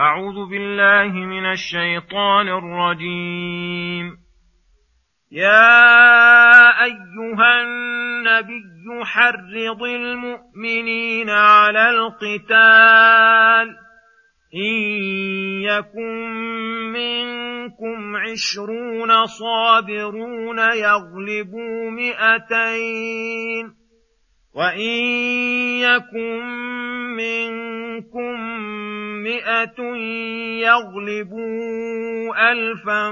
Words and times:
أعوذ 0.00 0.50
بالله 0.50 1.12
من 1.12 1.50
الشيطان 1.50 2.48
الرجيم. 2.48 4.16
يا 5.32 6.84
أيها 6.84 7.62
النبي 7.62 9.04
حرض 9.04 9.82
المؤمنين 9.82 11.30
على 11.30 11.90
القتال. 11.90 13.76
إن 14.54 14.74
يكن 15.62 16.32
منكم 16.92 18.16
عشرون 18.16 19.26
صابرون 19.26 20.58
يغلبوا 20.58 21.90
مئتين. 21.90 23.74
وإن 24.54 25.04
يكن 25.80 26.44
منكم 27.16 28.40
مئة 29.24 29.80
يغلبوا 30.60 32.52
ألفا 32.52 33.10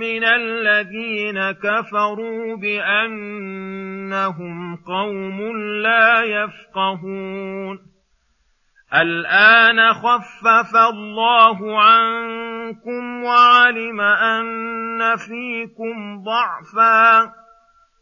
من 0.00 0.24
الذين 0.24 1.50
كفروا 1.50 2.56
بأنهم 2.56 3.96
قوم 4.76 5.40
لا 5.82 6.22
يفقهون. 6.22 7.78
الآن 8.94 9.92
خفف 9.92 10.76
الله 10.76 11.82
عنكم 11.82 13.24
وعلم 13.24 14.00
أن 14.00 15.16
فيكم 15.16 16.24
ضعفاً. 16.24 17.43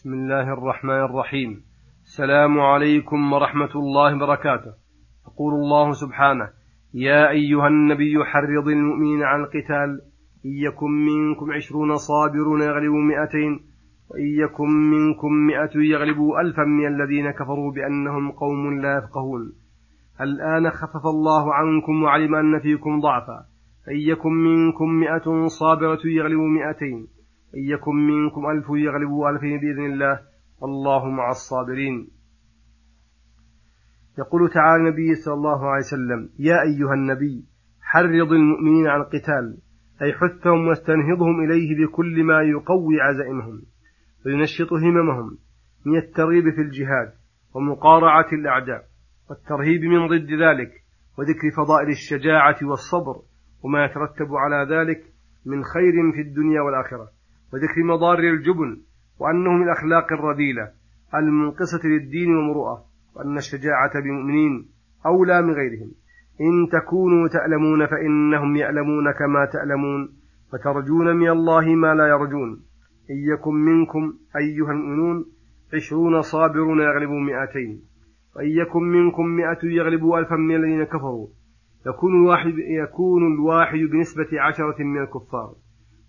بسم 0.00 0.12
الله 0.12 0.52
الرحمن 0.52 1.00
الرحيم. 1.04 1.62
السلام 2.04 2.60
عليكم 2.60 3.32
ورحمة 3.32 3.74
الله 3.74 4.16
وبركاته. 4.16 4.72
يقول 5.28 5.54
الله 5.54 5.92
سبحانه 5.92 6.48
يا 6.94 7.30
أيها 7.30 7.68
النبي 7.68 8.24
حرض 8.24 8.68
المؤمنين 8.68 9.22
على 9.22 9.42
القتال 9.42 10.00
إن 10.46 10.50
يكن 10.66 10.90
منكم 10.90 11.52
عشرون 11.52 11.96
صابرون 11.96 12.62
يغلبوا 12.62 13.02
مئتين 13.10 13.60
وإن 14.10 14.28
يكن 14.44 14.70
منكم 14.90 15.32
مئة 15.32 15.74
يغلبوا 15.76 16.40
ألفا 16.40 16.62
من 16.62 16.86
الذين 16.86 17.30
كفروا 17.30 17.72
بأنهم 17.72 18.30
قوم 18.30 18.80
لا 18.80 18.98
يفقهون. 18.98 19.52
الآن 20.20 20.70
خفف 20.70 21.06
الله 21.06 21.54
عنكم 21.54 22.02
وعلم 22.02 22.34
أن 22.34 22.58
فيكم 22.60 23.00
ضعفا 23.00 23.38
فإن 23.86 24.00
يكن 24.12 24.32
منكم 24.32 24.88
مئة 24.88 25.46
صابرة 25.46 26.00
يغلبوا 26.04 26.48
مئتين 26.48 27.19
إن 27.56 27.64
يكن 27.64 27.94
منكم 27.94 28.50
ألف 28.50 28.66
يغلبوا 28.70 29.30
ألفين 29.30 29.60
بإذن 29.60 29.84
الله 29.92 30.20
والله 30.60 31.08
مع 31.08 31.30
الصابرين. 31.30 32.10
يقول 34.18 34.50
تعالى 34.50 34.82
النبي 34.82 35.14
صلى 35.14 35.34
الله 35.34 35.66
عليه 35.70 35.84
وسلم 35.84 36.30
يا 36.38 36.56
أيها 36.62 36.94
النبي 36.94 37.44
حرض 37.82 38.32
المؤمنين 38.32 38.86
على 38.86 39.02
القتال 39.02 39.58
أي 40.02 40.12
حثهم 40.12 40.66
واستنهضهم 40.68 41.44
إليه 41.44 41.86
بكل 41.86 42.24
ما 42.24 42.42
يقوي 42.42 43.00
عزائمهم 43.00 43.62
وينشط 44.26 44.72
هممهم 44.72 45.38
من 45.86 45.98
الترغيب 45.98 46.44
في 46.54 46.60
الجهاد 46.60 47.12
ومقارعة 47.54 48.26
الأعداء 48.32 48.84
والترهيب 49.30 49.80
من 49.80 50.06
ضد 50.06 50.30
ذلك 50.30 50.72
وذكر 51.18 51.50
فضائل 51.56 51.88
الشجاعة 51.88 52.56
والصبر 52.62 53.22
وما 53.62 53.84
يترتب 53.84 54.34
على 54.34 54.74
ذلك 54.74 55.04
من 55.46 55.64
خير 55.64 56.12
في 56.14 56.20
الدنيا 56.20 56.60
والآخرة. 56.60 57.08
وذكر 57.52 57.82
مضار 57.84 58.18
الجبن 58.18 58.80
وأنه 59.18 59.50
من 59.50 59.62
الأخلاق 59.62 60.12
الرذيلة 60.12 60.70
المنقصة 61.14 61.88
للدين 61.88 62.36
والمروءة 62.36 62.84
وأن 63.16 63.36
الشجاعة 63.36 64.00
بمؤمنين 64.00 64.68
أولى 65.06 65.42
من 65.42 65.52
غيرهم. 65.52 65.90
إن 66.40 66.68
تكونوا 66.72 67.28
تألمون 67.28 67.86
فإنهم 67.86 68.56
يألمون 68.56 69.12
كما 69.12 69.44
تألمون 69.52 70.08
وترجون 70.52 71.16
من 71.16 71.28
الله 71.28 71.74
ما 71.74 71.94
لا 71.94 72.06
يرجون. 72.06 72.62
إن 73.10 73.16
يكن 73.32 73.54
منكم 73.54 74.12
أيها 74.36 74.72
المؤمنون 74.72 75.24
عشرون 75.74 76.22
صابرون 76.22 76.80
يغلبوا 76.80 77.20
مئتين 77.20 77.82
وإن 78.36 78.48
يكن 78.48 78.82
منكم 78.82 79.26
مئة 79.26 79.58
يغلبوا 79.64 80.18
ألفا 80.18 80.36
من 80.36 80.56
الذين 80.56 80.84
كفروا 80.84 81.28
يكون 81.86 82.22
الواحد, 82.22 82.54
يكون 82.58 83.34
الواحد 83.34 83.78
بنسبة 83.78 84.40
عشرة 84.40 84.82
من 84.82 85.02
الكفار. 85.02 85.54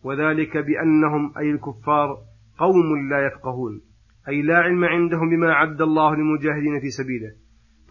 وذلك 0.04 0.58
بأنهم 0.58 1.38
أي 1.38 1.52
الكفار 1.52 2.18
قوم 2.58 3.10
لا 3.10 3.26
يفقهون 3.26 3.82
أي 4.28 4.42
لا 4.42 4.58
علم 4.58 4.86
عندهم 4.86 5.30
بما 5.30 5.54
عد 5.54 5.82
الله 5.82 6.16
للمجاهدين 6.16 6.80
في 6.82 6.90
سبيله 6.90 7.32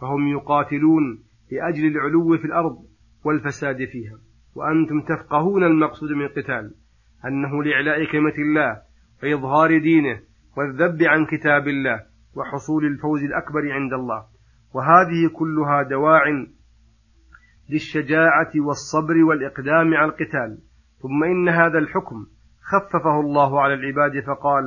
فهم 0.01 0.29
يقاتلون 0.29 1.23
لأجل 1.53 1.87
العلو 1.87 2.39
في 2.39 2.45
الأرض 2.45 2.77
والفساد 3.25 3.77
فيها. 3.77 4.19
وأنتم 4.55 5.01
تفقهون 5.01 5.65
المقصود 5.65 6.11
من 6.11 6.25
القتال 6.25 6.75
أنه 7.27 7.63
لإعلاء 7.63 8.13
كلمة 8.13 8.35
الله 8.39 8.83
وإظهار 9.23 9.79
دينه 9.79 10.21
والذب 10.57 11.03
عن 11.03 11.27
كتاب 11.27 11.69
الله 11.69 12.01
وحصول 12.37 12.87
الفوز 12.87 13.23
الأكبر 13.25 13.73
عند 13.73 13.93
الله. 13.93 14.25
وهذه 14.75 15.31
كلها 15.35 15.83
دواع 15.83 16.23
للشجاعة 17.71 18.53
والصبر 18.57 19.25
والإقدام 19.25 19.95
على 19.95 20.11
القتال. 20.11 20.59
ثم 21.03 21.25
إن 21.25 21.49
هذا 21.49 21.79
الحكم 21.79 22.27
خففه 22.63 23.21
الله 23.21 23.61
على 23.61 23.75
العباد 23.75 24.25
فقال 24.27 24.65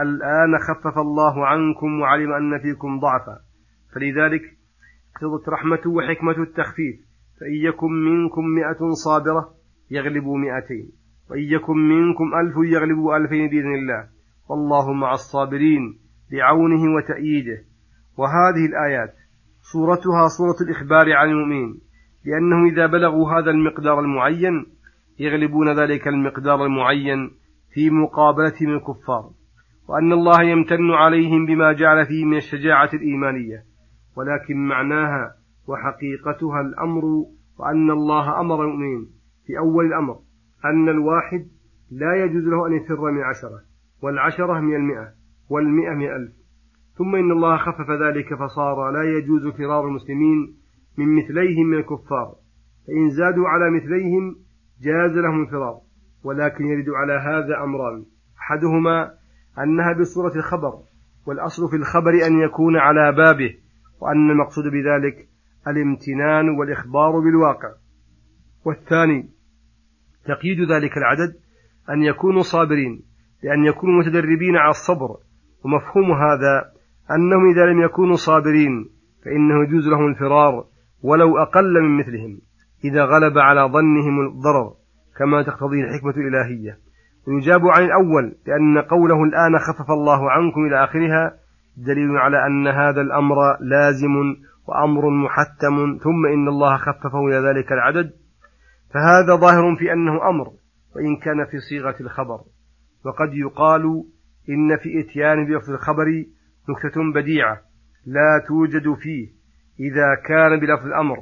الآن 0.00 0.58
خفف 0.58 0.98
الله 0.98 1.46
عنكم 1.46 2.00
وعلم 2.00 2.32
أن 2.32 2.58
فيكم 2.58 3.00
ضعفا. 3.00 3.38
فلذلك 3.94 4.42
اقتضت 5.14 5.48
رحمة 5.48 5.80
وحكمة 5.86 6.42
التخفيف. 6.42 6.96
فإن 7.40 7.54
يكن 7.54 7.92
منكم 7.92 8.44
مئة 8.44 8.90
صابرة 9.04 9.54
يغلبوا 9.90 10.38
مئتين. 10.38 10.92
وإن 11.30 11.42
يكن 11.42 11.76
منكم 11.76 12.34
ألف 12.34 12.56
يغلبوا 12.72 13.16
ألفين 13.16 13.48
بإذن 13.48 13.74
الله. 13.74 14.08
والله 14.48 14.92
مع 14.92 15.12
الصابرين 15.12 15.98
بعونه 16.32 16.94
وتأييده. 16.96 17.64
وهذه 18.18 18.66
الآيات 18.66 19.14
صورتها 19.72 20.28
صورة 20.28 20.56
الإخبار 20.60 21.12
عن 21.12 21.28
المؤمنين 21.28 21.80
لأنهم 22.24 22.66
إذا 22.66 22.86
بلغوا 22.86 23.32
هذا 23.32 23.50
المقدار 23.50 24.00
المعين 24.00 24.66
يغلبون 25.22 25.80
ذلك 25.80 26.08
المقدار 26.08 26.64
المعين 26.64 27.30
في 27.74 27.90
مقابلتهم 27.90 28.68
الكفار 28.68 29.30
وأن 29.88 30.12
الله 30.12 30.42
يمتن 30.42 30.90
عليهم 30.90 31.46
بما 31.46 31.72
جعل 31.72 32.06
فيه 32.06 32.24
من 32.24 32.36
الشجاعة 32.36 32.90
الإيمانية 32.94 33.64
ولكن 34.16 34.68
معناها 34.68 35.34
وحقيقتها 35.68 36.60
الأمر 36.60 37.04
وأن 37.58 37.90
الله 37.90 38.40
أمر 38.40 38.64
المؤمنين 38.64 39.10
في 39.46 39.58
أول 39.58 39.86
الأمر 39.86 40.18
أن 40.64 40.88
الواحد 40.88 41.46
لا 41.90 42.24
يجوز 42.24 42.44
له 42.44 42.66
أن 42.66 42.72
يفر 42.72 43.10
من 43.10 43.22
عشرة 43.22 43.60
والعشرة 44.02 44.60
من 44.60 44.76
المئة 44.76 45.12
والمئة 45.50 45.94
من 45.94 46.06
ألف. 46.06 46.32
ثم 46.98 47.16
إن 47.16 47.30
الله 47.30 47.56
خفف 47.56 47.90
ذلك 47.90 48.34
فصار 48.34 48.90
لا 48.90 49.18
يجوز 49.18 49.48
فرار 49.48 49.86
المسلمين 49.86 50.56
من 50.98 51.16
مثليهم 51.16 51.66
من 51.66 51.78
الكفار 51.78 52.34
فإن 52.86 53.10
زادوا 53.10 53.48
على 53.48 53.70
مثليهم 53.70 54.36
جاز 54.82 55.16
لهم 55.16 55.42
الفرار 55.42 55.80
ولكن 56.24 56.64
يرد 56.66 56.88
على 56.88 57.12
هذا 57.12 57.64
أمران. 57.64 58.04
أحدهما 58.40 59.14
أنها 59.58 59.92
بصورة 60.00 60.36
الخبر 60.36 60.78
والأصل 61.26 61.70
في 61.70 61.76
الخبر 61.76 62.26
أن 62.26 62.40
يكون 62.40 62.76
على 62.76 63.12
بابه 63.12 63.54
وأن 64.00 64.30
المقصود 64.30 64.64
بذلك 64.64 65.28
الامتنان 65.68 66.48
والإخبار 66.48 67.20
بالواقع. 67.20 67.68
والثاني 68.64 69.28
تقييد 70.24 70.70
ذلك 70.70 70.96
العدد 70.96 71.34
أن 71.90 72.02
يكونوا 72.02 72.42
صابرين 72.42 73.02
لأن 73.42 73.64
يكونوا 73.64 74.00
متدربين 74.00 74.56
على 74.56 74.70
الصبر. 74.70 75.16
ومفهوم 75.64 76.12
هذا 76.12 76.72
أنهم 77.10 77.50
إذا 77.50 77.66
لم 77.66 77.82
يكونوا 77.82 78.16
صابرين 78.16 78.88
فإنه 79.24 79.64
يجوز 79.64 79.88
لهم 79.88 80.06
الفرار 80.06 80.64
ولو 81.02 81.38
أقل 81.38 81.82
من 81.82 81.98
مثلهم. 81.98 82.40
إذا 82.84 83.04
غلب 83.04 83.38
على 83.38 83.60
ظنهم 83.60 84.20
الضرر 84.26 84.74
كما 85.18 85.42
تقتضي 85.42 85.84
الحكمة 85.84 86.14
الإلهية. 86.16 86.78
ويجاب 87.28 87.60
عن 87.66 87.84
الأول 87.84 88.34
لأن 88.46 88.78
قوله 88.78 89.24
الآن 89.24 89.58
خفف 89.58 89.90
الله 89.90 90.30
عنكم 90.30 90.66
إلى 90.66 90.84
آخرها 90.84 91.34
دليل 91.76 92.16
على 92.16 92.46
أن 92.46 92.66
هذا 92.66 93.00
الأمر 93.00 93.36
لازم 93.60 94.36
وأمر 94.66 95.10
محتم 95.10 95.98
ثم 96.02 96.26
إن 96.26 96.48
الله 96.48 96.76
خففه 96.76 97.26
إلى 97.26 97.48
ذلك 97.48 97.72
العدد. 97.72 98.12
فهذا 98.94 99.36
ظاهر 99.40 99.76
في 99.76 99.92
أنه 99.92 100.28
أمر 100.28 100.46
وإن 100.96 101.16
كان 101.16 101.44
في 101.50 101.58
صيغة 101.58 101.96
الخبر. 102.00 102.40
وقد 103.04 103.34
يقال 103.34 104.04
إن 104.48 104.76
في 104.76 105.00
إتيان 105.00 105.46
بلفظ 105.46 105.70
الخبر 105.70 106.24
نكتة 106.68 107.12
بديعة 107.14 107.60
لا 108.06 108.44
توجد 108.48 108.94
فيه 108.94 109.28
إذا 109.80 110.14
كان 110.28 110.60
بلفظ 110.60 110.86
الأمر. 110.86 111.16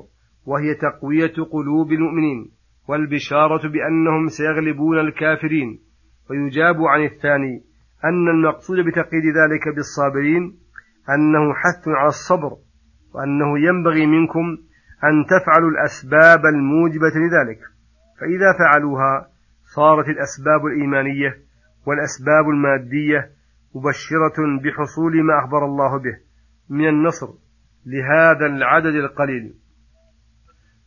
وهي 0.46 0.74
تقوية 0.74 1.34
قلوب 1.52 1.92
المؤمنين 1.92 2.50
والبشارة 2.88 3.68
بأنهم 3.68 4.28
سيغلبون 4.28 4.98
الكافرين. 4.98 5.80
ويجاب 6.30 6.76
عن 6.82 7.04
الثاني 7.04 7.62
أن 8.04 8.28
المقصود 8.28 8.78
بتقييد 8.78 9.24
ذلك 9.24 9.74
بالصابرين 9.76 10.42
أنه 11.14 11.54
حث 11.54 11.88
على 11.88 12.08
الصبر 12.08 12.56
وأنه 13.14 13.58
ينبغي 13.68 14.06
منكم 14.06 14.46
أن 15.04 15.24
تفعلوا 15.26 15.70
الأسباب 15.70 16.46
الموجبة 16.46 17.14
لذلك. 17.16 17.60
فإذا 18.20 18.52
فعلوها 18.58 19.26
صارت 19.74 20.08
الأسباب 20.08 20.66
الإيمانية 20.66 21.36
والأسباب 21.86 22.48
المادية 22.48 23.30
مبشرة 23.74 24.38
بحصول 24.64 25.24
ما 25.24 25.38
أخبر 25.38 25.64
الله 25.64 25.98
به 25.98 26.16
من 26.70 26.88
النصر 26.88 27.28
لهذا 27.86 28.46
العدد 28.46 28.94
القليل. 28.94 29.54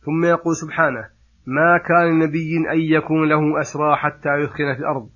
ثم 0.04 0.24
يقول 0.24 0.56
سبحانه 0.56 1.04
ما 1.46 1.78
كان 1.78 2.20
لنبي 2.20 2.56
أن 2.72 2.80
يكون 2.80 3.28
له 3.28 3.60
أسرى 3.60 3.96
حتى 3.96 4.28
يثخن 4.28 4.74
في 4.74 4.80
الأرض. 4.80 5.08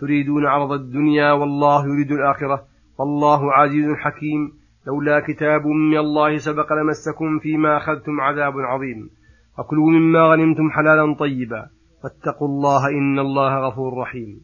تريدون 0.00 0.46
عرض 0.46 0.72
الدنيا 0.72 1.32
والله 1.32 1.86
يريد 1.86 2.12
الآخرة. 2.12 2.64
والله 2.98 3.52
عزيز 3.52 3.92
حكيم. 3.94 4.52
لولا 4.86 5.20
كتاب 5.20 5.66
من 5.66 5.96
الله 5.96 6.36
سبق 6.36 6.72
لمسكم 6.72 7.38
فيما 7.38 7.76
أخذتم 7.76 8.20
عذاب 8.20 8.52
عظيم. 8.58 9.10
وكلوا 9.58 9.90
مما 9.90 10.20
غنمتم 10.20 10.70
حلالا 10.70 11.14
طيبا. 11.14 11.66
واتقوا 12.04 12.48
الله 12.48 12.88
إن 12.88 13.18
الله 13.18 13.68
غفور 13.68 13.98
رحيم. 13.98 14.40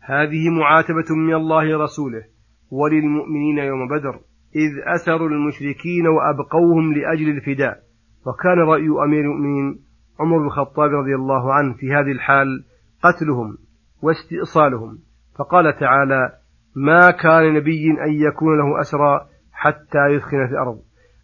هذه 0.00 0.50
معاتبة 0.50 1.16
من 1.16 1.34
الله 1.34 1.78
رسوله 1.84 2.22
وللمؤمنين 2.70 3.58
يوم 3.58 3.88
بدر. 3.88 4.20
إذ 4.56 4.70
أسروا 4.94 5.28
المشركين 5.28 6.06
وأبقوهم 6.06 6.94
لأجل 6.94 7.28
الفداء. 7.28 7.89
وكان 8.26 8.58
رأي 8.58 8.88
أمير 9.04 9.20
المؤمنين 9.20 9.78
عمر 10.20 10.38
بن 10.38 10.44
الخطاب 10.44 10.90
رضي 10.90 11.14
الله 11.14 11.54
عنه 11.54 11.74
في 11.74 11.92
هذه 11.92 12.12
الحال 12.12 12.64
قتلهم 13.02 13.58
واستئصالهم. 14.02 14.98
فقال 15.38 15.76
تعالى 15.80 16.32
ما 16.76 17.10
كان 17.10 17.54
نبي 17.54 17.90
أن 17.90 18.12
يكون 18.12 18.58
له 18.58 18.80
أسرى 18.80 19.26
حتى 19.52 20.06
يثخن 20.10 20.46
في 20.46 20.52
الأرض. 20.52 20.78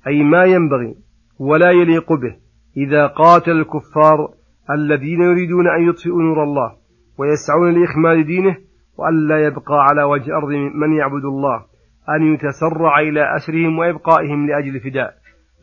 أي 0.07 0.23
ما 0.23 0.45
ينبغي 0.45 0.95
ولا 1.39 1.71
يليق 1.71 2.13
به 2.13 2.37
إذا 2.77 3.07
قاتل 3.07 3.53
الكفار 3.53 4.29
الذين 4.71 5.21
يريدون 5.21 5.69
أن 5.69 5.89
يطفئوا 5.89 6.23
نور 6.23 6.43
الله 6.43 6.77
ويسعون 7.19 7.81
لإخماد 7.81 8.27
دينه 8.27 8.57
وألا 8.99 9.47
يبقى 9.47 9.85
على 9.89 10.03
وجه 10.03 10.27
الأرض 10.27 10.49
من 10.75 10.97
يعبد 10.97 11.25
الله 11.25 11.65
أن 12.09 12.35
يتسرع 12.35 13.01
إلى 13.01 13.37
أسرهم 13.37 13.79
وإبقائهم 13.79 14.47
لأجل 14.47 14.77
الفداء 14.77 15.15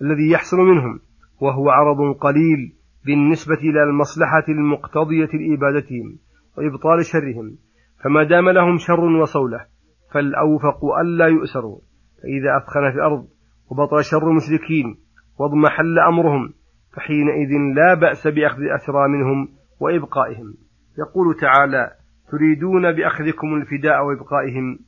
الذي 0.02 0.32
يحصل 0.32 0.58
منهم. 0.58 1.00
وهو 1.44 1.70
عرض 1.70 2.16
قليل 2.16 2.74
بالنسبة 3.06 3.56
إلى 3.56 3.84
المصلحة 3.84 4.44
المقتضية 4.50 5.30
لإبادتهم 5.34 6.18
وإبطال 6.58 7.06
شرهم 7.06 7.58
فما 8.04 8.24
دام 8.24 8.50
لهم 8.50 8.78
شر 8.78 9.00
وصولة 9.00 9.66
فالأوفق 10.14 10.86
ألا 11.02 11.28
يؤسروا. 11.28 11.80
فإذا 12.22 12.58
أثخن 12.58 12.92
في 12.92 12.96
الأرض 12.96 13.28
وبطل 13.72 14.04
شر 14.04 14.28
المشركين 14.28 14.96
واضمحل 15.40 16.00
أمرهم 16.00 16.54
فحينئذ 16.94 17.50
لا 17.76 17.94
بأس 17.94 18.28
بأخذ 18.28 18.62
أسرى 18.76 19.08
منهم 19.08 19.48
وإبقائهم. 19.80 20.54
يقول 21.00 21.36
تعالى 21.42 21.92
تريدون 22.32 22.92
بأخذكم 22.92 23.56
الفداء 23.56 24.06
وإبقائهم؟ 24.06 24.80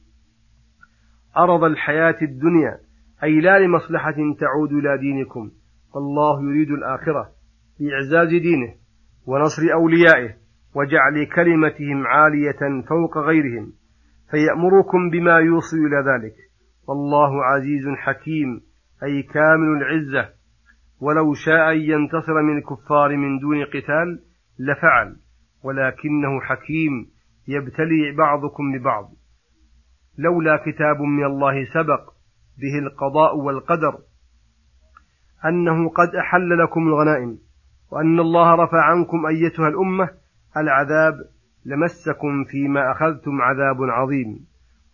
أرض 1.37 1.63
الحياة 1.63 2.17
الدنيا 2.21 2.77
أي 3.23 3.41
لا 3.41 3.59
لمصلحة 3.59 4.15
تعود 4.39 4.71
إلى 4.71 4.97
دينكم. 4.97 5.51
والله 5.95 6.43
يريد 6.43 6.71
الآخرة 6.71 7.29
بإعزاز 7.79 8.29
دينه 8.29 8.73
ونصر 9.27 9.61
أوليائه 9.73 10.35
وجعل 10.75 11.25
كلمتهم 11.35 12.07
عالية 12.07 12.83
فوق 12.89 13.17
غيرهم 13.17 13.73
فيأمركم 14.31 15.09
بما 15.09 15.37
يوصل 15.39 15.77
إلى 15.77 16.11
ذلك. 16.11 16.35
والله 16.87 17.45
عزيز 17.45 17.87
حكيم 17.97 18.61
أي 19.03 19.23
كامل 19.23 19.67
العزة. 19.77 20.29
ولو 21.01 21.33
شاء 21.33 21.71
أن 21.71 21.77
ينتصر 21.77 22.41
من 22.41 22.57
الكفار 22.57 23.17
من 23.17 23.39
دون 23.39 23.65
قتال 23.65 24.19
لفعل 24.59 25.15
ولكنه 25.63 26.41
حكيم 26.41 26.91
يبتلي 27.47 28.15
بعضكم 28.17 28.71
ببعض. 28.77 29.11
لولا 30.17 30.57
كتاب 30.57 31.01
من 31.01 31.25
الله 31.25 31.65
سبق 31.65 32.13
به 32.57 32.87
القضاء 32.87 33.37
والقدر 33.37 33.97
أنه 35.45 35.89
قد 35.89 36.15
أحل 36.15 36.57
لكم 36.63 36.87
الغنائم 36.87 37.37
وأن 37.91 38.19
الله 38.19 38.55
رفع 38.55 38.81
عنكم 38.81 39.25
أيتها 39.25 39.67
الأمة 39.67 40.09
العذاب 40.57 41.13
لمسكم 41.65 42.43
فيما 42.43 42.91
أخذتم 42.91 43.41
عذاب 43.41 43.83
عظيم. 43.83 44.45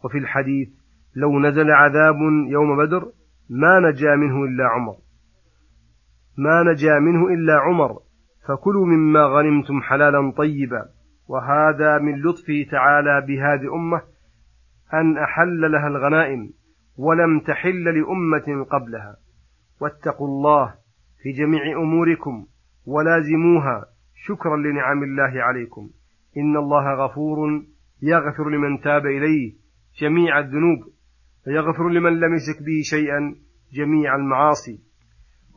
وفي 0.04 0.18
الحديث 0.18 0.70
لو 1.16 1.40
نزل 1.40 1.72
عذاب 1.72 2.16
يوم 2.48 2.78
بدر 2.78 3.12
ما 3.50 3.80
نجا 3.80 4.16
منه 4.16 4.44
إلا 4.44 4.68
عمر. 4.68 4.96
ما 6.38 6.64
نجا 6.64 7.00
منه 7.00 7.28
إلا 7.28 7.60
عمر 7.60 8.00
فكلوا 8.48 8.86
مما 8.86 9.26
غنمتم 9.26 9.82
حلالا 9.82 10.32
طيبا. 10.32 10.86
وهذا 11.28 11.98
من 11.98 12.22
لطفه 12.22 12.66
تعالى 12.72 13.26
بهذه 13.28 13.62
الأمة 13.62 14.02
أن 14.94 15.18
أحل 15.18 15.72
لها 15.72 15.88
الغنائم 15.88 16.50
ولم 16.98 17.40
تحل 17.40 17.84
لأمة 17.84 18.64
قبلها. 18.64 19.16
واتقوا 19.82 20.28
الله 20.28 20.74
في 21.24 21.32
جميع 21.32 21.62
أموركم 21.82 22.46
ولازموها 22.86 23.86
شكرا 24.16 24.58
لنعم 24.58 25.04
الله 25.04 25.44
عليكم. 25.44 25.90
إن 26.38 26.58
الله 26.58 27.06
غفور 27.06 27.38
يغفر 28.02 28.50
لمن 28.50 28.82
تاب 28.82 29.06
إليه 29.06 29.54
جميع 30.02 30.40
الذنوب 30.40 30.80
ويغفر 31.48 31.90
لمن 31.90 32.20
لم 32.20 32.36
يشرك 32.36 32.66
به 32.66 32.82
شيئا 32.84 33.36
جميع 33.74 34.16
المعاصي. 34.16 34.80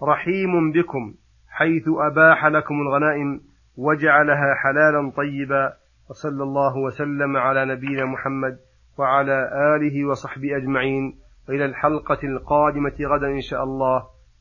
رحيم 0.02 0.72
بكم 0.72 1.14
حيث 1.48 1.84
أباح 1.88 2.46
لكم 2.46 2.74
الغنائم 2.74 3.40
وجعلها 3.76 4.54
حلالا 4.54 5.10
طيبا 5.16 5.72
وصلى 6.10 6.42
الله 6.42 6.76
وسلم 6.76 7.36
على 7.36 7.64
نبينا 7.64 8.04
محمد 8.04 8.58
وعلى 8.98 9.50
آله 9.76 10.08
وصحبه 10.08 10.56
أجمعين. 10.56 11.18
وإلى 11.48 11.64
الحلقة 11.64 12.18
القادمة 12.24 12.96
غدا 13.00 13.26
إن 13.26 13.40
شاء 13.40 13.64
الله. 13.64 14.13